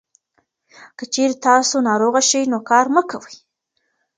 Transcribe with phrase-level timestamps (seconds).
[0.97, 3.35] که چېرې تاسو ناروغه شئ، نو کار مه کوئ.